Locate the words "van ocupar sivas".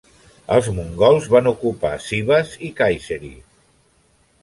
1.35-2.57